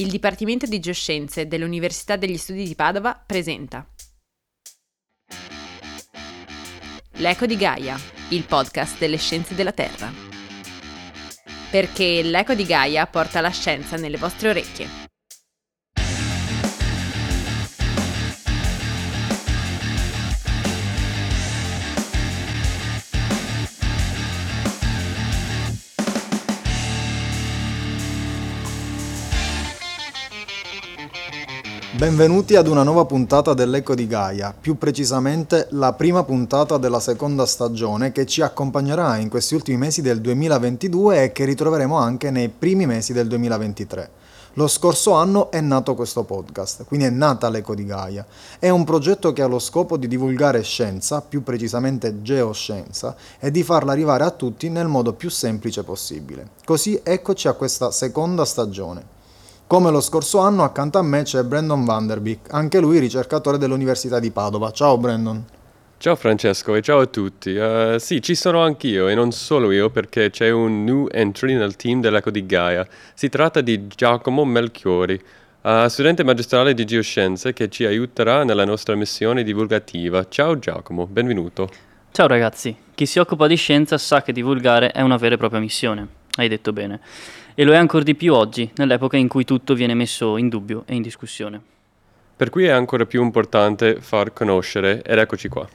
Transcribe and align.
il 0.00 0.10
Dipartimento 0.10 0.66
di 0.66 0.78
Geoscienze 0.78 1.48
dell'Università 1.48 2.14
degli 2.14 2.36
Studi 2.36 2.64
di 2.64 2.74
Padova 2.76 3.20
presenta 3.24 3.84
L'Eco 7.14 7.46
di 7.46 7.56
Gaia, 7.56 7.98
il 8.28 8.44
podcast 8.44 8.96
delle 8.98 9.16
scienze 9.16 9.56
della 9.56 9.72
Terra. 9.72 10.08
Perché 11.68 12.22
l'Eco 12.22 12.54
di 12.54 12.64
Gaia 12.64 13.08
porta 13.08 13.40
la 13.40 13.50
scienza 13.50 13.96
nelle 13.96 14.18
vostre 14.18 14.50
orecchie. 14.50 14.97
Benvenuti 31.98 32.54
ad 32.54 32.68
una 32.68 32.84
nuova 32.84 33.06
puntata 33.06 33.54
dell'Eco 33.54 33.96
di 33.96 34.06
Gaia, 34.06 34.54
più 34.58 34.78
precisamente 34.78 35.66
la 35.70 35.94
prima 35.94 36.22
puntata 36.22 36.78
della 36.78 37.00
seconda 37.00 37.44
stagione 37.44 38.12
che 38.12 38.24
ci 38.24 38.40
accompagnerà 38.40 39.16
in 39.16 39.28
questi 39.28 39.56
ultimi 39.56 39.78
mesi 39.78 40.00
del 40.00 40.20
2022 40.20 41.24
e 41.24 41.32
che 41.32 41.44
ritroveremo 41.44 41.96
anche 41.96 42.30
nei 42.30 42.50
primi 42.50 42.86
mesi 42.86 43.12
del 43.12 43.26
2023. 43.26 44.10
Lo 44.52 44.68
scorso 44.68 45.14
anno 45.14 45.50
è 45.50 45.60
nato 45.60 45.96
questo 45.96 46.22
podcast, 46.22 46.84
quindi 46.84 47.06
è 47.06 47.10
nata 47.10 47.48
l'Eco 47.48 47.74
di 47.74 47.84
Gaia. 47.84 48.24
È 48.60 48.68
un 48.68 48.84
progetto 48.84 49.32
che 49.32 49.42
ha 49.42 49.48
lo 49.48 49.58
scopo 49.58 49.96
di 49.96 50.06
divulgare 50.06 50.62
scienza, 50.62 51.20
più 51.20 51.42
precisamente 51.42 52.22
geoscienza, 52.22 53.16
e 53.40 53.50
di 53.50 53.64
farla 53.64 53.90
arrivare 53.90 54.22
a 54.22 54.30
tutti 54.30 54.68
nel 54.68 54.86
modo 54.86 55.14
più 55.14 55.30
semplice 55.30 55.82
possibile. 55.82 56.50
Così 56.64 57.00
eccoci 57.02 57.48
a 57.48 57.54
questa 57.54 57.90
seconda 57.90 58.44
stagione. 58.44 59.16
Come 59.68 59.90
lo 59.90 60.00
scorso 60.00 60.38
anno, 60.38 60.62
accanto 60.62 60.96
a 60.96 61.02
me 61.02 61.24
c'è 61.24 61.42
Brandon 61.42 61.84
Vanderbeek, 61.84 62.54
anche 62.54 62.80
lui 62.80 62.98
ricercatore 62.98 63.58
dell'Università 63.58 64.18
di 64.18 64.30
Padova. 64.30 64.70
Ciao 64.70 64.96
Brandon. 64.96 65.44
Ciao 65.98 66.16
Francesco 66.16 66.74
e 66.74 66.80
ciao 66.80 67.00
a 67.00 67.06
tutti. 67.06 67.50
Uh, 67.50 67.98
sì, 67.98 68.22
ci 68.22 68.34
sono 68.34 68.62
anch'io 68.62 69.08
e 69.08 69.14
non 69.14 69.30
solo 69.30 69.70
io 69.70 69.90
perché 69.90 70.30
c'è 70.30 70.48
un 70.48 70.84
new 70.84 71.06
entry 71.10 71.54
nel 71.54 71.76
team 71.76 72.00
dell'Eco 72.00 72.30
di 72.30 72.46
Gaia. 72.46 72.88
Si 73.12 73.28
tratta 73.28 73.60
di 73.60 73.86
Giacomo 73.88 74.46
Melchiori, 74.46 75.22
uh, 75.60 75.86
studente 75.88 76.24
magistrale 76.24 76.72
di 76.72 76.86
geoscienze 76.86 77.52
che 77.52 77.68
ci 77.68 77.84
aiuterà 77.84 78.44
nella 78.44 78.64
nostra 78.64 78.94
missione 78.94 79.42
divulgativa. 79.42 80.26
Ciao 80.30 80.58
Giacomo, 80.58 81.06
benvenuto. 81.06 81.68
Ciao 82.10 82.26
ragazzi, 82.26 82.74
chi 82.94 83.04
si 83.04 83.18
occupa 83.18 83.46
di 83.46 83.56
scienza 83.56 83.98
sa 83.98 84.22
che 84.22 84.32
divulgare 84.32 84.92
è 84.92 85.02
una 85.02 85.18
vera 85.18 85.34
e 85.34 85.36
propria 85.36 85.60
missione. 85.60 86.16
Hai 86.36 86.48
detto 86.48 86.72
bene 86.72 87.00
e 87.58 87.64
lo 87.64 87.72
è 87.72 87.76
ancora 87.76 88.04
di 88.04 88.14
più 88.14 88.34
oggi, 88.34 88.70
nell'epoca 88.76 89.16
in 89.16 89.26
cui 89.26 89.42
tutto 89.42 89.74
viene 89.74 89.92
messo 89.92 90.36
in 90.36 90.48
dubbio 90.48 90.84
e 90.86 90.94
in 90.94 91.02
discussione. 91.02 91.60
Per 92.36 92.50
cui 92.50 92.66
è 92.66 92.70
ancora 92.70 93.04
più 93.04 93.20
importante 93.20 94.00
far 94.00 94.32
conoscere, 94.32 95.02
ed 95.02 95.18
eccoci 95.18 95.48
qua. 95.48 95.68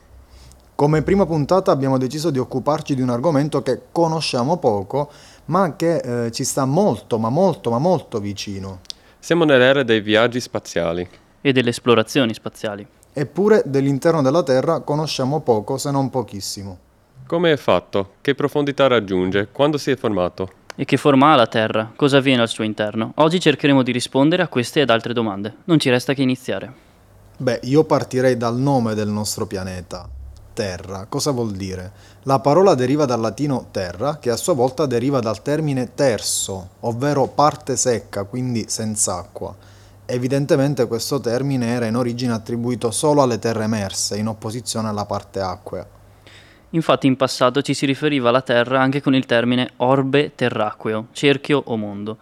Come 0.76 1.02
prima 1.02 1.26
puntata 1.26 1.72
abbiamo 1.72 1.98
deciso 1.98 2.30
di 2.30 2.40
occuparci 2.40 2.96
di 2.96 3.02
un 3.02 3.10
argomento 3.10 3.62
che 3.62 3.82
conosciamo 3.92 4.60
poco, 4.60 5.12
ma 5.48 5.76
che 5.76 5.98
eh, 5.98 6.32
ci 6.32 6.46
sta 6.46 6.64
molto, 6.64 7.20
ma 7.20 7.28
molto, 7.28 7.70
ma 7.70 7.80
molto 7.80 8.22
vicino. 8.22 8.80
Siamo 9.20 9.44
nell'era 9.44 9.84
dei 9.84 10.00
viaggi 10.00 10.40
spaziali. 10.40 11.06
E 11.42 11.52
delle 11.52 11.72
esplorazioni 11.72 12.34
spaziali. 12.34 12.88
Eppure 13.12 13.62
dell'interno 13.66 14.22
della 14.22 14.44
Terra 14.44 14.80
conosciamo 14.80 15.42
poco, 15.42 15.78
se 15.78 15.92
non 15.92 16.10
pochissimo. 16.10 16.83
Come 17.26 17.54
è 17.54 17.56
fatto? 17.56 18.16
Che 18.20 18.36
profondità 18.36 18.88
raggiunge? 18.88 19.48
Quando 19.50 19.78
si 19.78 19.90
è 19.90 19.96
formato? 19.96 20.50
E 20.76 20.84
che 20.84 20.98
forma 20.98 21.32
ha 21.32 21.36
la 21.36 21.48
Terra? 21.48 21.94
Cosa 21.96 22.18
avviene 22.18 22.42
al 22.42 22.50
suo 22.50 22.66
interno? 22.66 23.14
Oggi 23.16 23.40
cercheremo 23.40 23.82
di 23.82 23.94
rispondere 23.94 24.44
a 24.44 24.50
queste 24.50 24.82
ed 24.82 24.90
altre 24.90 25.14
domande. 25.14 25.56
Non 25.64 25.80
ci 25.80 25.90
resta 25.90 26.14
che 26.14 26.22
iniziare. 26.22 26.74
Beh, 27.38 27.62
io 27.64 27.86
partirei 27.86 28.36
dal 28.36 28.58
nome 28.58 28.94
del 28.94 29.08
nostro 29.08 29.48
pianeta. 29.48 30.08
Terra. 30.54 31.06
Cosa 31.08 31.32
vuol 31.32 31.54
dire? 31.54 31.92
La 32.24 32.40
parola 32.40 32.76
deriva 32.76 33.06
dal 33.06 33.22
latino 33.22 33.68
terra, 33.72 34.18
che 34.20 34.30
a 34.30 34.36
sua 34.36 34.54
volta 34.54 34.86
deriva 34.86 35.22
dal 35.22 35.42
termine 35.42 35.94
terso, 35.96 36.72
ovvero 36.82 37.28
parte 37.28 37.78
secca, 37.78 38.26
quindi 38.26 38.66
senza 38.68 39.16
acqua. 39.16 39.56
Evidentemente 40.06 40.88
questo 40.88 41.22
termine 41.22 41.68
era 41.68 41.86
in 41.86 41.96
origine 41.96 42.34
attribuito 42.34 42.92
solo 42.92 43.22
alle 43.22 43.40
terre 43.40 43.64
emerse, 43.64 44.18
in 44.18 44.28
opposizione 44.28 44.90
alla 44.90 45.06
parte 45.06 45.40
acquea. 45.40 46.02
Infatti 46.74 47.06
in 47.06 47.16
passato 47.16 47.62
ci 47.62 47.76
si 47.76 47.86
riferiva 47.86 48.30
alla 48.30 48.42
Terra 48.42 48.82
anche 48.82 49.00
con 49.00 49.14
il 49.14 49.28
termine 49.28 49.72
orbe 49.78 50.34
terraqueo, 50.34 51.08
cerchio 51.12 51.62
o 51.66 51.78
mondo. 51.78 52.18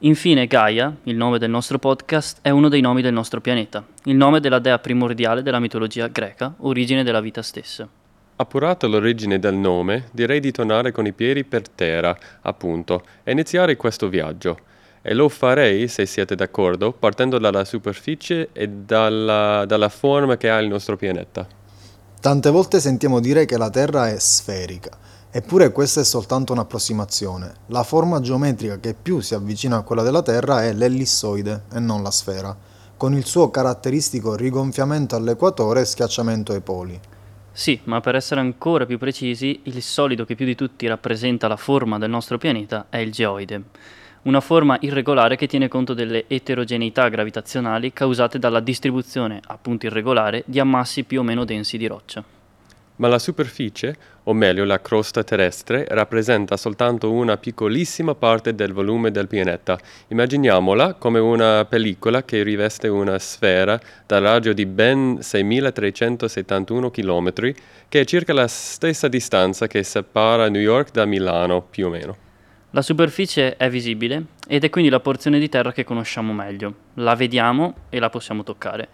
Infine 0.00 0.48
Gaia, 0.48 0.92
il 1.04 1.14
nome 1.14 1.38
del 1.38 1.50
nostro 1.50 1.78
podcast, 1.78 2.38
è 2.42 2.50
uno 2.50 2.68
dei 2.68 2.80
nomi 2.80 3.00
del 3.00 3.12
nostro 3.12 3.40
pianeta, 3.40 3.84
il 4.04 4.16
nome 4.16 4.40
della 4.40 4.58
dea 4.58 4.80
primordiale 4.80 5.42
della 5.42 5.60
mitologia 5.60 6.08
greca, 6.08 6.52
origine 6.58 7.04
della 7.04 7.20
vita 7.20 7.42
stessa. 7.42 7.88
Appurata 8.34 8.88
l'origine 8.88 9.38
del 9.38 9.54
nome, 9.54 10.08
direi 10.10 10.40
di 10.40 10.50
tornare 10.50 10.90
con 10.90 11.06
i 11.06 11.12
piedi 11.12 11.44
per 11.44 11.68
terra, 11.68 12.16
appunto, 12.40 13.04
e 13.22 13.30
iniziare 13.30 13.76
questo 13.76 14.08
viaggio. 14.08 14.58
E 15.00 15.14
lo 15.14 15.28
farei, 15.28 15.86
se 15.86 16.06
siete 16.06 16.34
d'accordo, 16.34 16.90
partendo 16.90 17.38
dalla 17.38 17.64
superficie 17.64 18.48
e 18.52 18.68
dalla, 18.68 19.64
dalla 19.64 19.88
forma 19.88 20.36
che 20.36 20.50
ha 20.50 20.58
il 20.58 20.66
nostro 20.66 20.96
pianeta. 20.96 21.46
Tante 22.22 22.50
volte 22.50 22.78
sentiamo 22.78 23.18
dire 23.18 23.46
che 23.46 23.58
la 23.58 23.68
Terra 23.68 24.08
è 24.08 24.16
sferica, 24.16 24.96
eppure 25.28 25.72
questa 25.72 26.02
è 26.02 26.04
soltanto 26.04 26.52
un'approssimazione. 26.52 27.52
La 27.66 27.82
forma 27.82 28.20
geometrica 28.20 28.78
che 28.78 28.94
più 28.94 29.18
si 29.18 29.34
avvicina 29.34 29.78
a 29.78 29.82
quella 29.82 30.04
della 30.04 30.22
Terra 30.22 30.62
è 30.62 30.72
l'ellissoide 30.72 31.64
e 31.72 31.80
non 31.80 32.00
la 32.00 32.12
sfera, 32.12 32.56
con 32.96 33.12
il 33.12 33.24
suo 33.24 33.50
caratteristico 33.50 34.36
rigonfiamento 34.36 35.16
all'equatore 35.16 35.80
e 35.80 35.84
schiacciamento 35.84 36.52
ai 36.52 36.60
poli. 36.60 37.00
Sì, 37.50 37.80
ma 37.86 38.00
per 38.00 38.14
essere 38.14 38.38
ancora 38.38 38.86
più 38.86 38.98
precisi, 38.98 39.58
il 39.64 39.82
solido 39.82 40.24
che 40.24 40.36
più 40.36 40.46
di 40.46 40.54
tutti 40.54 40.86
rappresenta 40.86 41.48
la 41.48 41.56
forma 41.56 41.98
del 41.98 42.10
nostro 42.10 42.38
pianeta 42.38 42.86
è 42.88 42.98
il 42.98 43.10
geoide 43.10 43.62
una 44.22 44.40
forma 44.40 44.76
irregolare 44.80 45.36
che 45.36 45.48
tiene 45.48 45.68
conto 45.68 45.94
delle 45.94 46.24
eterogeneità 46.28 47.08
gravitazionali 47.08 47.92
causate 47.92 48.38
dalla 48.38 48.60
distribuzione, 48.60 49.40
appunto 49.44 49.86
irregolare, 49.86 50.44
di 50.46 50.60
ammassi 50.60 51.02
più 51.02 51.20
o 51.20 51.22
meno 51.22 51.44
densi 51.44 51.76
di 51.76 51.86
roccia. 51.86 52.24
Ma 52.96 53.08
la 53.08 53.18
superficie, 53.18 53.96
o 54.24 54.32
meglio 54.32 54.64
la 54.64 54.80
crosta 54.80 55.24
terrestre, 55.24 55.86
rappresenta 55.88 56.56
soltanto 56.56 57.10
una 57.10 57.36
piccolissima 57.36 58.14
parte 58.14 58.54
del 58.54 58.72
volume 58.72 59.10
del 59.10 59.26
pianeta. 59.26 59.76
Immaginiamola 60.08 60.94
come 60.94 61.18
una 61.18 61.64
pellicola 61.64 62.22
che 62.22 62.44
riveste 62.44 62.86
una 62.86 63.18
sfera 63.18 63.80
dal 64.06 64.22
raggio 64.22 64.52
di 64.52 64.66
ben 64.66 65.14
6.371 65.14 66.90
km, 66.92 67.54
che 67.88 68.00
è 68.00 68.04
circa 68.04 68.32
la 68.32 68.46
stessa 68.46 69.08
distanza 69.08 69.66
che 69.66 69.82
separa 69.82 70.48
New 70.48 70.62
York 70.62 70.92
da 70.92 71.04
Milano, 71.04 71.62
più 71.62 71.86
o 71.86 71.90
meno. 71.90 72.21
La 72.74 72.80
superficie 72.80 73.58
è 73.58 73.68
visibile 73.68 74.28
ed 74.48 74.64
è 74.64 74.70
quindi 74.70 74.88
la 74.88 74.98
porzione 74.98 75.38
di 75.38 75.50
terra 75.50 75.72
che 75.72 75.84
conosciamo 75.84 76.32
meglio. 76.32 76.74
La 76.94 77.14
vediamo 77.14 77.74
e 77.90 77.98
la 77.98 78.08
possiamo 78.08 78.44
toccare. 78.44 78.88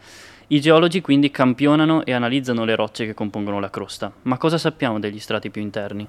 I 0.48 0.60
geologi 0.60 1.00
quindi 1.00 1.30
campionano 1.30 2.04
e 2.04 2.12
analizzano 2.12 2.64
le 2.64 2.74
rocce 2.74 3.06
che 3.06 3.14
compongono 3.14 3.60
la 3.60 3.70
crosta. 3.70 4.10
Ma 4.22 4.36
cosa 4.36 4.58
sappiamo 4.58 4.98
degli 4.98 5.20
strati 5.20 5.50
più 5.50 5.62
interni? 5.62 6.08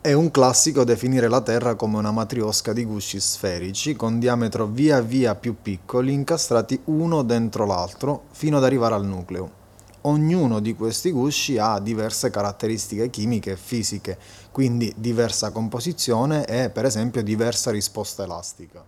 È 0.00 0.12
un 0.12 0.30
classico 0.30 0.84
definire 0.84 1.26
la 1.26 1.40
Terra 1.40 1.74
come 1.74 1.98
una 1.98 2.12
matriosca 2.12 2.72
di 2.72 2.84
gusci 2.84 3.18
sferici 3.18 3.96
con 3.96 4.20
diametro 4.20 4.66
via 4.66 5.00
via 5.00 5.34
più 5.34 5.56
piccoli 5.60 6.12
incastrati 6.12 6.82
uno 6.84 7.22
dentro 7.22 7.66
l'altro 7.66 8.26
fino 8.30 8.58
ad 8.58 8.64
arrivare 8.64 8.94
al 8.94 9.04
nucleo. 9.04 9.60
Ognuno 10.04 10.58
di 10.58 10.74
questi 10.74 11.12
gusci 11.12 11.58
ha 11.58 11.78
diverse 11.78 12.28
caratteristiche 12.28 13.08
chimiche 13.08 13.52
e 13.52 13.56
fisiche, 13.56 14.18
quindi 14.52 14.92
diversa 14.96 15.50
composizione 15.50 16.44
e 16.46 16.70
per 16.70 16.84
esempio 16.84 17.22
diversa 17.22 17.70
risposta 17.70 18.22
elastica. 18.22 18.84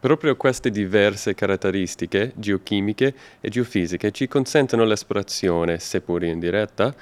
Proprio 0.00 0.36
queste 0.36 0.70
diverse 0.70 1.34
caratteristiche 1.34 2.30
geochimiche 2.36 3.14
e 3.40 3.48
geofisiche 3.48 4.12
ci 4.12 4.28
consentono 4.28 4.84
l'esplorazione, 4.84 5.80
seppur 5.80 6.22
indiretta, 6.22 6.94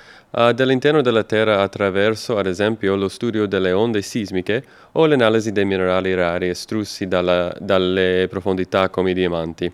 dell'interno 0.54 1.02
della 1.02 1.22
Terra 1.22 1.60
attraverso, 1.60 2.38
ad 2.38 2.46
esempio, 2.46 2.96
lo 2.96 3.10
studio 3.10 3.44
delle 3.44 3.72
onde 3.72 4.00
sismiche 4.00 4.64
o 4.92 5.04
l'analisi 5.04 5.52
dei 5.52 5.66
minerali 5.66 6.14
rari 6.14 6.48
estrussi 6.48 7.06
dalla, 7.06 7.54
dalle 7.60 8.28
profondità 8.30 8.88
come 8.88 9.10
i 9.10 9.14
diamanti 9.14 9.70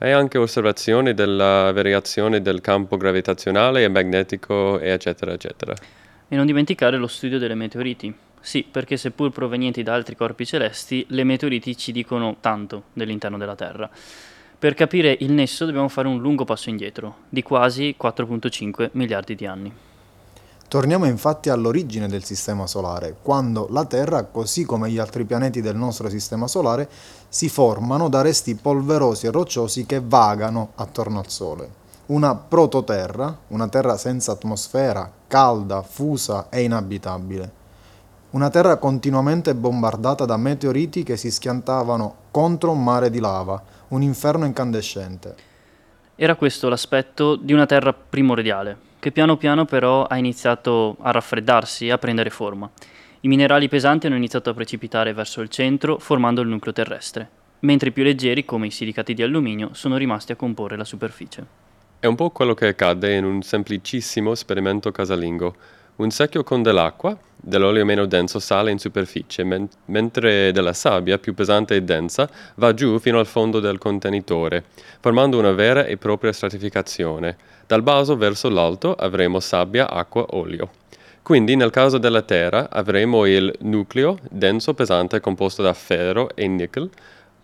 e 0.00 0.10
anche 0.10 0.38
osservazione 0.38 1.14
della 1.14 1.70
variazione 1.72 2.42
del 2.42 2.60
campo 2.60 2.96
gravitazionale 2.96 3.84
e 3.84 3.88
magnetico, 3.88 4.80
eccetera, 4.80 5.32
eccetera. 5.32 5.74
E 6.28 6.36
non 6.36 6.46
dimenticare 6.46 6.98
lo 6.98 7.06
studio 7.06 7.38
delle 7.38 7.54
meteoriti. 7.54 8.14
Sì, 8.40 8.62
perché 8.62 8.96
seppur 8.96 9.30
provenienti 9.30 9.82
da 9.82 9.94
altri 9.94 10.14
corpi 10.14 10.46
celesti, 10.46 11.04
le 11.08 11.24
meteoriti 11.24 11.76
ci 11.76 11.90
dicono 11.90 12.36
tanto 12.40 12.84
dell'interno 12.92 13.38
della 13.38 13.56
Terra. 13.56 13.90
Per 14.58 14.74
capire 14.74 15.16
il 15.20 15.32
nesso 15.32 15.64
dobbiamo 15.64 15.88
fare 15.88 16.08
un 16.08 16.20
lungo 16.20 16.44
passo 16.44 16.68
indietro, 16.68 17.18
di 17.28 17.42
quasi 17.42 17.94
4.5 18.00 18.90
miliardi 18.92 19.34
di 19.34 19.46
anni. 19.46 19.72
Torniamo 20.68 21.06
infatti 21.06 21.48
all'origine 21.48 22.08
del 22.08 22.24
Sistema 22.24 22.66
Solare, 22.66 23.16
quando 23.22 23.68
la 23.70 23.86
Terra, 23.86 24.24
così 24.24 24.66
come 24.66 24.90
gli 24.90 24.98
altri 24.98 25.24
pianeti 25.24 25.62
del 25.62 25.76
nostro 25.76 26.10
Sistema 26.10 26.46
Solare, 26.46 26.88
si 27.28 27.48
formano 27.48 28.10
da 28.10 28.20
resti 28.20 28.54
polverosi 28.54 29.26
e 29.26 29.30
rocciosi 29.30 29.86
che 29.86 30.02
vagano 30.04 30.72
attorno 30.74 31.20
al 31.20 31.30
Sole. 31.30 31.70
Una 32.06 32.34
prototerra, 32.34 33.34
una 33.48 33.68
Terra 33.68 33.96
senza 33.96 34.32
atmosfera, 34.32 35.10
calda, 35.28 35.82
fusa 35.82 36.48
e 36.50 36.62
inabitabile. 36.62 37.52
Una 38.30 38.50
Terra 38.50 38.76
continuamente 38.76 39.54
bombardata 39.54 40.24
da 40.24 40.36
meteoriti 40.36 41.02
che 41.02 41.16
si 41.16 41.30
schiantavano 41.30 42.14
contro 42.30 42.72
un 42.72 42.82
mare 42.82 43.10
di 43.10 43.20
lava, 43.20 43.62
un 43.88 44.02
inferno 44.02 44.44
incandescente. 44.44 45.34
Era 46.14 46.34
questo 46.34 46.68
l'aspetto 46.68 47.36
di 47.36 47.52
una 47.52 47.66
Terra 47.66 47.92
primordiale, 47.92 48.76
che 48.98 49.12
piano 49.12 49.36
piano 49.36 49.64
però 49.64 50.04
ha 50.04 50.16
iniziato 50.16 50.96
a 51.00 51.10
raffreddarsi, 51.10 51.90
a 51.90 51.98
prendere 51.98 52.30
forma. 52.30 52.68
I 53.20 53.28
minerali 53.28 53.68
pesanti 53.68 54.06
hanno 54.06 54.16
iniziato 54.16 54.50
a 54.50 54.54
precipitare 54.54 55.12
verso 55.12 55.40
il 55.40 55.48
centro, 55.48 55.98
formando 55.98 56.40
il 56.40 56.48
nucleo 56.48 56.72
terrestre, 56.72 57.28
mentre 57.60 57.88
i 57.88 57.92
più 57.92 58.02
leggeri, 58.02 58.44
come 58.44 58.66
i 58.66 58.70
silicati 58.70 59.14
di 59.14 59.22
alluminio, 59.22 59.70
sono 59.72 59.96
rimasti 59.96 60.32
a 60.32 60.36
comporre 60.36 60.76
la 60.76 60.84
superficie. 60.84 61.67
È 62.00 62.06
un 62.06 62.14
po' 62.14 62.30
quello 62.30 62.54
che 62.54 62.68
accade 62.68 63.16
in 63.16 63.24
un 63.24 63.42
semplicissimo 63.42 64.30
esperimento 64.30 64.92
casalingo. 64.92 65.56
Un 65.96 66.12
secchio 66.12 66.44
con 66.44 66.62
dell'acqua, 66.62 67.18
dell'olio 67.34 67.84
meno 67.84 68.06
denso 68.06 68.38
sale 68.38 68.70
in 68.70 68.78
superficie, 68.78 69.42
men- 69.42 69.68
mentre 69.86 70.52
della 70.52 70.74
sabbia 70.74 71.18
più 71.18 71.34
pesante 71.34 71.74
e 71.74 71.82
densa 71.82 72.30
va 72.54 72.72
giù 72.72 73.00
fino 73.00 73.18
al 73.18 73.26
fondo 73.26 73.58
del 73.58 73.78
contenitore, 73.78 74.62
formando 75.00 75.40
una 75.40 75.50
vera 75.50 75.86
e 75.86 75.96
propria 75.96 76.32
stratificazione. 76.32 77.36
Dal 77.66 77.82
basso 77.82 78.16
verso 78.16 78.48
l'alto 78.48 78.94
avremo 78.94 79.40
sabbia, 79.40 79.90
acqua, 79.90 80.24
olio. 80.36 80.70
Quindi 81.20 81.56
nel 81.56 81.70
caso 81.70 81.98
della 81.98 82.22
Terra 82.22 82.70
avremo 82.70 83.26
il 83.26 83.52
nucleo 83.62 84.18
denso 84.30 84.72
pesante 84.72 85.18
composto 85.18 85.62
da 85.62 85.72
ferro 85.72 86.30
e 86.36 86.46
nickel, 86.46 86.88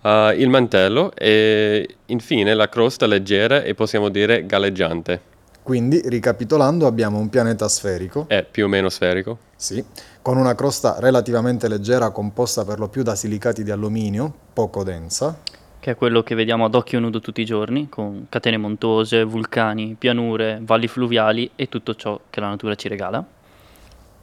uh, 0.05 0.33
il 0.37 0.49
mantello 0.49 1.13
e 1.15 1.97
infine 2.07 2.55
la 2.55 2.69
crosta 2.69 3.07
leggera 3.07 3.63
e 3.63 3.75
possiamo 3.75 4.09
dire 4.09 4.47
galleggiante. 4.47 5.33
Quindi, 5.63 6.03
ricapitolando, 6.05 6.87
abbiamo 6.87 7.19
un 7.19 7.31
pianeta 7.31 7.67
sferico. 7.69 8.27
È 8.29 8.45
più 8.49 8.67
o 8.67 8.69
meno 8.69 8.91
sferico. 8.91 9.39
Sì, 9.57 9.83
con 10.21 10.37
una 10.37 10.55
crosta 10.55 10.97
relativamente 10.99 11.69
leggera 11.69 12.11
composta 12.11 12.65
per 12.65 12.79
lo 12.79 12.89
più 12.89 13.03
da 13.03 13.15
silicati 13.15 13.65
di 13.65 13.71
alluminio, 13.71 14.33
poco 14.53 14.85
densa 14.85 15.39
che 15.85 15.91
è 15.91 15.97
quello 15.97 16.23
che 16.23 16.35
vediamo 16.35 16.65
ad 16.65 16.75
occhio 16.75 16.99
nudo 16.99 17.21
tutti 17.21 17.43
i 17.43 17.45
giorni, 17.45 17.91
con 17.91 18.25
catene 18.31 18.57
montuose, 18.57 19.23
vulcani, 19.23 19.97
pianure, 19.99 20.59
valli 20.63 20.89
fluviali 20.89 21.51
e 21.57 21.69
tutto 21.69 21.95
ciò 21.95 22.19
che 22.31 22.41
la 22.41 22.49
natura 22.49 22.75
ci 22.75 22.89
regala. 22.89 23.23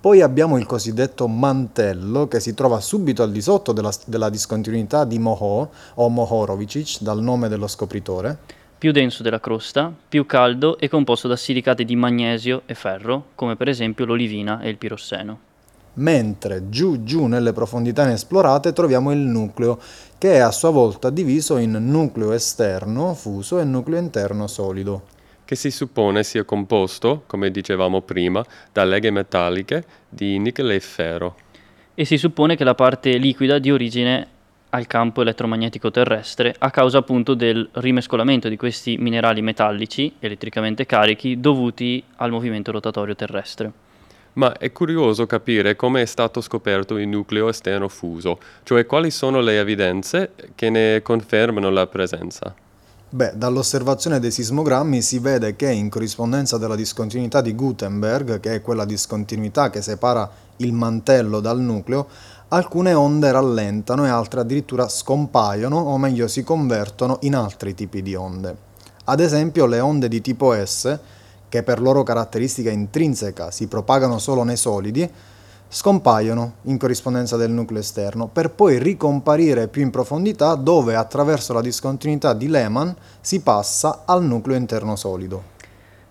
Poi 0.02 0.22
abbiamo 0.22 0.58
il 0.58 0.66
cosiddetto 0.66 1.28
mantello 1.28 2.28
che 2.28 2.40
si 2.40 2.56
trova 2.56 2.80
subito 2.80 3.22
al 3.22 3.32
di 3.32 3.40
sotto 3.40 3.72
della, 3.72 3.94
della 4.06 4.32
discontinuità 4.32 5.06
di 5.06 5.20
Moho 5.20 5.70
o 5.94 6.10
Mohorovicic, 6.10 7.02
dal 7.02 7.22
nome 7.22 7.48
dello 7.48 7.68
scopritore. 7.68 8.36
Più 8.80 8.92
denso 8.92 9.22
della 9.22 9.40
crosta, 9.40 9.94
più 10.10 10.26
caldo 10.26 10.80
e 10.80 10.90
composto 10.90 11.28
da 11.28 11.36
silicati 11.36 11.86
di 11.86 11.96
magnesio 11.96 12.64
e 12.66 12.74
ferro, 12.74 13.26
come 13.36 13.56
per 13.56 13.68
esempio 13.68 14.06
l'olivina 14.06 14.60
e 14.62 14.70
il 14.70 14.78
pirosseno 14.78 15.40
mentre 15.94 16.70
giù 16.70 17.04
giù 17.04 17.26
nelle 17.26 17.52
profondità 17.52 18.04
inesplorate 18.04 18.72
troviamo 18.72 19.12
il 19.12 19.20
nucleo, 19.20 19.78
che 20.18 20.36
è 20.36 20.38
a 20.38 20.52
sua 20.52 20.70
volta 20.70 21.10
diviso 21.10 21.58
in 21.58 21.72
nucleo 21.72 22.32
esterno 22.32 23.14
fuso 23.14 23.60
e 23.60 23.66
nucleo 23.66 24.00
interno 24.00 24.48
solido. 24.48 25.20
Che 25.52 25.58
si 25.58 25.70
suppone 25.70 26.24
sia 26.24 26.46
composto, 26.46 27.24
come 27.28 27.52
dicevamo 27.52 28.00
prima, 28.04 28.42
da 28.72 28.86
leghe 28.86 29.12
metalliche 29.12 29.84
di 30.08 30.40
nickel 30.40 30.72
e 30.72 30.80
ferro. 30.80 31.36
E 31.94 32.06
si 32.06 32.18
suppone 32.18 32.56
che 32.56 32.64
la 32.64 32.74
parte 32.74 33.18
liquida 33.18 33.60
di 33.60 33.70
origine 33.70 34.28
al 34.70 34.88
campo 34.88 35.24
elettromagnetico 35.24 35.92
terrestre 35.92 36.56
a 36.58 36.72
causa 36.72 37.00
appunto 37.00 37.34
del 37.34 37.68
rimescolamento 37.74 38.48
di 38.48 38.56
questi 38.56 38.96
minerali 38.96 39.42
metallici 39.42 40.14
elettricamente 40.20 40.86
carichi 40.86 41.42
dovuti 41.42 42.02
al 42.16 42.32
movimento 42.32 42.72
rotatorio 42.72 43.14
terrestre. 43.14 43.72
Ma 44.36 44.58
è 44.58 44.72
curioso 44.72 45.26
capire 45.26 45.76
come 45.76 46.04
è 46.04 46.06
stato 46.06 46.40
scoperto 46.40 46.98
il 46.98 47.10
nucleo 47.10 47.50
esterno 47.50 47.90
fuso, 47.90 48.40
cioè 48.64 48.86
quali 48.86 49.12
sono 49.12 49.42
le 49.42 49.60
evidenze 49.60 50.32
che 50.56 50.70
ne 50.70 51.02
confermano 51.02 51.70
la 51.70 51.88
presenza. 51.88 52.56
Beh, 53.14 53.34
dall'osservazione 53.36 54.22
dei 54.22 54.32
sismogrammi 54.32 55.02
si 55.02 55.20
vede 55.20 55.58
che 55.58 55.70
in 55.70 55.90
corrispondenza 55.90 56.58
della 56.58 56.78
discontinuità 56.78 57.42
di 57.42 57.54
Gutenberg, 57.54 58.40
che 58.40 58.56
è 58.56 58.62
quella 58.62 58.86
discontinuità 58.86 59.70
che 59.70 59.82
separa 59.82 60.32
il 60.58 60.72
mantello 60.72 61.42
dal 61.42 61.60
nucleo, 61.60 62.08
alcune 62.48 62.94
onde 62.94 63.30
rallentano 63.30 64.06
e 64.06 64.10
altre 64.10 64.40
addirittura 64.40 64.88
scompaiono 64.88 65.78
o 65.78 65.98
meglio 65.98 66.30
si 66.30 66.42
convertono 66.42 67.18
in 67.24 67.36
altri 67.36 67.76
tipi 67.76 68.02
di 68.02 68.16
onde. 68.16 68.56
Ad 69.04 69.20
esempio 69.20 69.66
le 69.66 69.82
onde 69.82 70.08
di 70.08 70.22
tipo 70.22 70.54
S 70.54 70.98
che 71.50 71.64
per 71.64 71.82
loro 71.82 72.04
caratteristica 72.04 72.70
intrinseca 72.70 73.52
si 73.52 73.68
propagano 73.68 74.20
solo 74.20 74.44
nei 74.44 74.56
solidi, 74.56 75.12
scompaiono 75.74 76.56
in 76.64 76.78
corrispondenza 76.78 77.38
del 77.38 77.50
nucleo 77.50 77.80
esterno, 77.80 78.28
per 78.28 78.52
poi 78.52 78.78
ricomparire 78.78 79.70
più 79.70 79.82
in 79.82 79.90
profondità 79.90 80.56
dove 80.56 80.96
attraverso 80.96 81.54
la 81.54 81.62
discontinuità 81.62 82.34
di 82.34 82.50
Lehmann 82.50 82.90
si 83.22 83.42
passa 83.42 84.04
al 84.06 84.22
nucleo 84.22 84.58
interno 84.58 84.98
solido. 84.98 85.44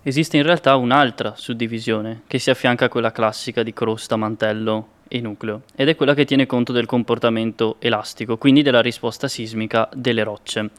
Esiste 0.02 0.38
in 0.38 0.44
realtà 0.44 0.76
un'altra 0.76 1.34
suddivisione 1.36 2.22
che 2.26 2.38
si 2.38 2.48
affianca 2.48 2.86
a 2.86 2.88
quella 2.88 3.12
classica 3.12 3.62
di 3.62 3.74
crosta, 3.74 4.16
mantello 4.16 4.86
e 5.08 5.20
nucleo, 5.20 5.62
ed 5.74 5.90
è 5.90 5.94
quella 5.94 6.14
che 6.14 6.24
tiene 6.24 6.46
conto 6.46 6.72
del 6.72 6.86
comportamento 6.86 7.76
elastico, 7.80 8.38
quindi 8.38 8.62
della 8.62 8.80
risposta 8.80 9.28
sismica 9.28 9.90
delle 9.94 10.22
rocce. 10.22 10.70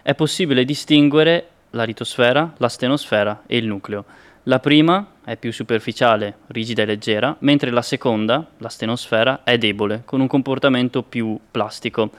È 0.00 0.14
possibile 0.14 0.64
distinguere 0.64 1.48
la 1.70 1.84
litosfera, 1.84 2.54
la 2.56 2.68
stenosfera 2.68 3.42
e 3.46 3.58
il 3.58 3.66
nucleo. 3.66 4.04
La 4.48 4.60
prima 4.60 5.14
è 5.24 5.36
più 5.36 5.52
superficiale, 5.52 6.36
rigida 6.48 6.82
e 6.82 6.86
leggera, 6.86 7.34
mentre 7.40 7.72
la 7.72 7.82
seconda, 7.82 8.46
la 8.58 8.68
stenosfera, 8.68 9.42
è 9.42 9.58
debole, 9.58 10.02
con 10.04 10.20
un 10.20 10.28
comportamento 10.28 11.02
più 11.02 11.36
plastico, 11.50 12.10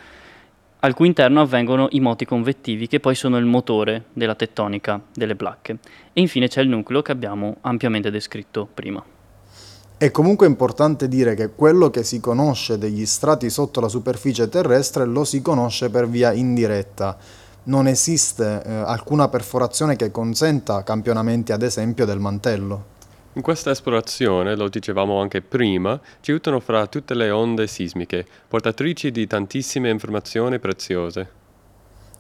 al 0.80 0.94
cui 0.94 1.08
interno 1.08 1.40
avvengono 1.40 1.88
i 1.92 2.02
moti 2.02 2.26
convettivi 2.26 2.88
che 2.88 3.00
poi 3.00 3.16
sono 3.16 3.38
il 3.38 3.46
motore 3.46 4.08
della 4.12 4.36
tettonica 4.36 5.02
delle 5.14 5.38
placche. 5.38 5.78
E 6.12 6.20
infine 6.20 6.50
c'è 6.50 6.60
il 6.60 6.68
nucleo 6.68 7.02
che 7.02 7.14
abbiamo 7.14 7.60
ampiamente 7.62 8.12
descritto 8.12 8.68
prima. 8.74 9.02
È 9.98 10.12
comunque 10.12 10.48
importante 10.48 11.08
dire 11.08 11.34
che 11.34 11.52
quello 11.52 11.90
che 11.90 12.04
si 12.04 12.20
conosce 12.20 12.78
degli 12.78 13.06
strati 13.06 13.50
sotto 13.50 13.80
la 13.80 13.88
superficie 13.88 14.50
terrestre 14.50 15.06
lo 15.06 15.24
si 15.24 15.42
conosce 15.42 15.90
per 15.90 16.10
via 16.10 16.34
indiretta 16.34 17.46
non 17.68 17.88
esiste 17.88 18.64
eh, 18.64 18.72
alcuna 18.72 19.28
perforazione 19.28 19.96
che 19.96 20.12
consenta 20.12 20.84
campionamenti 20.84 21.52
ad 21.52 21.62
esempio 21.62 22.06
del 22.06 22.20
mantello. 22.20 22.96
In 23.34 23.42
questa 23.42 23.70
esplorazione, 23.70 24.56
lo 24.56 24.68
dicevamo 24.68 25.22
anche 25.22 25.42
prima, 25.42 26.00
ci 26.22 26.32
aiutano 26.32 26.60
fra 26.60 26.88
tutte 26.88 27.14
le 27.14 27.30
onde 27.30 27.68
sismiche, 27.68 28.26
portatrici 28.48 29.12
di 29.12 29.28
tantissime 29.28 29.90
informazioni 29.90 30.58
preziose. 30.60 31.30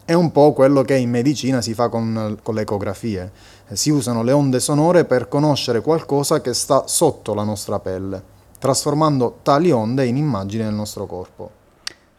È 0.06 0.14
un 0.14 0.32
po' 0.32 0.54
quello 0.54 0.84
che 0.84 0.96
in 0.96 1.10
medicina 1.10 1.60
si 1.62 1.74
fa 1.74 1.90
con, 1.90 2.38
con 2.44 2.54
le 2.54 2.62
ecografie. 2.62 3.32
Si 3.72 3.90
usano 3.90 4.22
le 4.22 4.32
onde 4.32 4.60
sonore 4.60 5.06
per 5.06 5.28
conoscere 5.28 5.82
qualcosa 5.82 6.40
che 6.40 6.54
sta 6.54 6.86
sotto 6.88 7.34
la 7.34 7.44
nostra 7.44 7.80
pelle, 7.80 8.22
trasformando 8.60 9.40
tali 9.42 9.72
onde 9.72 10.06
in 10.06 10.18
immagini 10.18 10.64
del 10.64 10.74
nostro 10.74 11.08
corpo. 11.08 11.57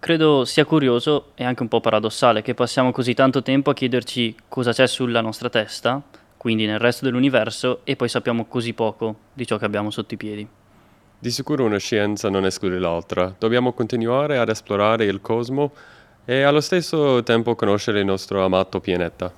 Credo 0.00 0.44
sia 0.44 0.64
curioso 0.64 1.32
e 1.34 1.44
anche 1.44 1.62
un 1.62 1.68
po' 1.68 1.80
paradossale 1.80 2.40
che 2.40 2.54
passiamo 2.54 2.92
così 2.92 3.14
tanto 3.14 3.42
tempo 3.42 3.70
a 3.70 3.74
chiederci 3.74 4.34
cosa 4.48 4.72
c'è 4.72 4.86
sulla 4.86 5.20
nostra 5.20 5.50
testa, 5.50 6.00
quindi 6.36 6.66
nel 6.66 6.78
resto 6.78 7.04
dell'universo, 7.04 7.80
e 7.82 7.96
poi 7.96 8.08
sappiamo 8.08 8.46
così 8.46 8.74
poco 8.74 9.16
di 9.32 9.44
ciò 9.44 9.58
che 9.58 9.64
abbiamo 9.64 9.90
sotto 9.90 10.14
i 10.14 10.16
piedi. 10.16 10.48
Di 11.18 11.30
sicuro 11.32 11.64
una 11.64 11.78
scienza 11.78 12.30
non 12.30 12.46
esclude 12.46 12.78
l'altra. 12.78 13.34
Dobbiamo 13.36 13.72
continuare 13.72 14.38
ad 14.38 14.48
esplorare 14.48 15.04
il 15.04 15.20
cosmo 15.20 15.72
e 16.24 16.42
allo 16.42 16.60
stesso 16.60 17.24
tempo 17.24 17.56
conoscere 17.56 17.98
il 17.98 18.06
nostro 18.06 18.44
amato 18.44 18.78
pianeta. 18.78 19.32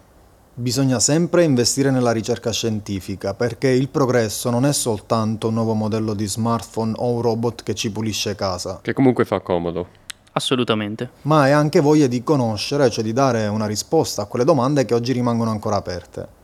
Bisogna 0.53 1.01
sempre 1.01 1.43
investire 1.45 1.91
nella 1.91 2.13
ricerca 2.13 2.53
scientifica 2.53 3.33
perché 3.33 3.69
il 3.69 3.89
progresso 3.89 4.51
non 4.51 4.67
è 4.67 4.75
soltanto 4.75 5.49
un 5.49 5.55
nuovo 5.55 5.73
modello 5.73 6.13
di 6.13 6.27
smartphone 6.27 6.93
o 6.97 7.13
un 7.13 7.23
robot 7.23 7.63
che 7.63 7.75
ci 7.75 7.91
pulisce 7.91 8.35
casa. 8.35 8.81
Che 8.83 8.93
comunque 8.93 9.25
fa 9.25 9.41
comodo. 9.41 9.89
Assolutamente. 10.33 11.11
Ma 11.23 11.49
è 11.49 11.51
anche 11.51 11.81
voglia 11.81 12.07
di 12.07 12.23
conoscere, 12.23 12.91
cioè 12.91 13.03
di 13.03 13.13
dare 13.13 13.47
una 13.49 13.67
risposta 13.67 14.23
a 14.23 14.25
quelle 14.27 14.45
domande 14.45 14.85
che 14.85 14.95
oggi 14.95 15.13
rimangono 15.13 15.51
ancora 15.51 15.77
aperte. 15.77 16.39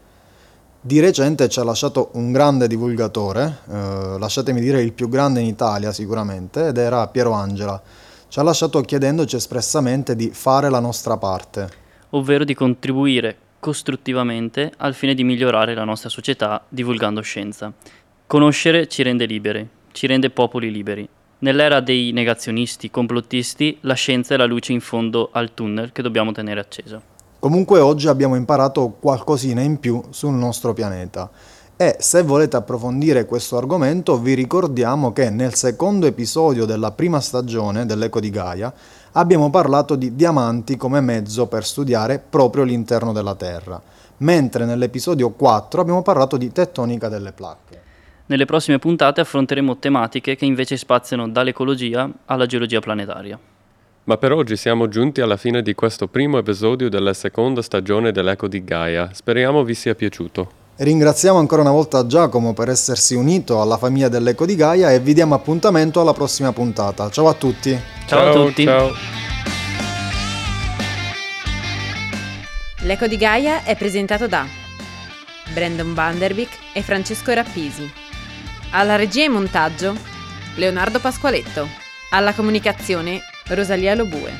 Di 0.81 1.01
recente 1.01 1.49
ci 1.49 1.59
ha 1.59 1.65
lasciato 1.65 2.11
un 2.13 2.31
grande 2.31 2.69
divulgatore, 2.69 3.59
eh, 3.69 4.19
lasciatemi 4.19 4.61
dire 4.61 4.83
il 4.83 4.93
più 4.93 5.09
grande 5.09 5.41
in 5.41 5.47
Italia 5.47 5.93
sicuramente, 5.93 6.69
ed 6.69 6.79
era 6.79 7.07
Piero 7.09 7.33
Angela. 7.33 7.81
Ci 8.29 8.39
ha 8.39 8.43
lasciato 8.43 8.81
chiedendoci 8.81 9.37
espressamente 9.37 10.15
di 10.15 10.31
fare 10.31 10.69
la 10.69 10.81
nostra 10.81 11.17
parte. 11.17 11.69
Ovvero 12.11 12.45
di 12.45 12.55
contribuire 12.55 13.37
costruttivamente 13.59 14.73
al 14.77 14.95
fine 14.95 15.15
di 15.15 15.25
migliorare 15.25 15.75
la 15.75 15.85
nostra 15.85 16.09
società 16.09 16.65
divulgando 16.69 17.21
scienza. 17.21 17.73
Conoscere 18.27 18.87
ci 18.87 19.03
rende 19.03 19.27
liberi, 19.27 19.69
ci 19.91 20.07
rende 20.07 20.31
popoli 20.31 20.71
liberi. 20.71 21.09
Nell'era 21.39 21.81
dei 21.81 22.13
negazionisti, 22.13 22.91
complottisti, 22.91 23.77
la 23.83 23.93
scienza 23.93 24.33
è 24.33 24.37
la 24.39 24.47
luce 24.47 24.73
in 24.73 24.81
fondo 24.81 25.29
al 25.33 25.53
tunnel 25.53 25.93
che 25.93 26.01
dobbiamo 26.01 26.33
tenere 26.33 26.61
acceso. 26.61 27.03
Comunque 27.39 27.79
oggi 27.79 28.09
abbiamo 28.09 28.37
imparato 28.37 28.97
qualcosina 28.99 29.61
in 29.61 29.79
più 29.79 30.03
sul 30.09 30.33
nostro 30.33 30.73
pianeta. 30.73 31.31
E 31.77 31.97
se 32.01 32.23
volete 32.23 32.57
approfondire 32.57 33.27
questo 33.27 33.59
argomento 33.59 34.19
vi 34.19 34.33
ricordiamo 34.33 35.13
che 35.13 35.29
nel 35.29 35.55
secondo 35.55 36.07
episodio 36.07 36.65
della 36.65 36.93
prima 36.93 37.21
stagione 37.21 37.85
dell'Eco 37.85 38.19
di 38.19 38.31
Gaia 38.31 38.73
abbiamo 39.13 39.51
parlato 39.51 39.95
di 39.95 40.17
diamanti 40.17 40.79
come 40.79 41.03
mezzo 41.03 41.49
per 41.49 41.67
studiare 41.67 42.19
proprio 42.19 42.65
l'interno 42.65 43.13
della 43.13 43.35
Terra, 43.35 43.79
mentre 44.19 44.65
nell'episodio 44.65 45.29
4 45.33 45.83
abbiamo 45.83 46.01
parlato 46.01 46.39
di 46.39 46.51
tettonica 46.51 47.11
delle 47.11 47.33
placche. 47.33 47.86
Nelle 48.29 48.45
prossime 48.45 48.81
puntate 48.81 49.21
affronteremo 49.21 49.77
tematiche 49.79 50.35
che 50.35 50.45
invece 50.45 50.77
spaziano 50.77 51.29
dall'ecologia 51.29 52.11
alla 52.25 52.47
geologia 52.47 52.81
planetaria. 52.81 53.39
Ma 54.05 54.17
per 54.17 54.33
oggi 54.33 54.57
siamo 54.57 54.89
giunti 54.89 55.21
alla 55.21 55.37
fine 55.37 55.63
di 55.63 55.75
questo 55.75 56.09
primo 56.09 56.39
episodio 56.39 56.89
della 56.89 57.15
seconda 57.15 57.63
stagione 57.63 58.11
dell'Eco 58.11 58.49
di 58.49 58.65
Gaia. 58.65 59.11
Speriamo 59.13 59.63
vi 59.63 59.75
sia 59.75 59.95
piaciuto. 59.95 60.65
Ringraziamo 60.77 61.39
ancora 61.39 61.63
una 61.63 61.71
volta 61.71 62.05
Giacomo 62.07 62.53
per 62.53 62.69
essersi 62.69 63.15
unito 63.15 63.61
alla 63.61 63.79
famiglia 63.79 64.09
dell'Eco 64.09 64.45
di 64.45 64.57
Gaia 64.57 64.91
e 64.91 64.99
vi 64.99 65.15
diamo 65.15 65.35
appuntamento 65.35 66.01
alla 66.01 66.13
prossima 66.13 66.53
puntata. 66.53 67.09
Ciao 67.11 67.29
a 67.29 67.35
tutti. 67.35 67.79
Ciao, 68.07 68.33
ciao 68.33 68.43
a 68.43 68.47
tutti. 68.47 68.65
Ciao. 68.65 68.91
L'Eco 72.83 73.07
di 73.07 73.17
Gaia 73.17 73.63
è 73.63 73.77
presentato 73.77 74.27
da 74.27 74.45
Brandon 75.53 75.95
Vanderbeek 75.95 76.51
e 76.73 76.83
Francesco 76.83 77.33
Rappisi. 77.33 78.06
Alla 78.71 78.97
regia 78.97 79.25
e 79.25 79.29
montaggio 79.29 79.97
Leonardo 80.57 81.01
Pasqualetto. 81.01 81.69
Alla 82.11 82.33
comunicazione 82.35 83.21
Rosalia 83.49 83.95
Lobue. 83.95 84.33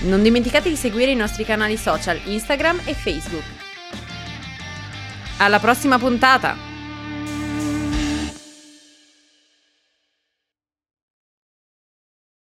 Non 0.00 0.22
dimenticate 0.22 0.68
di 0.68 0.76
seguire 0.76 1.10
i 1.10 1.16
nostri 1.16 1.44
canali 1.44 1.76
social 1.76 2.20
Instagram 2.24 2.80
e 2.84 2.94
Facebook 2.94 3.56
alla 5.38 5.58
prossima 5.58 5.98
puntata! 5.98 6.75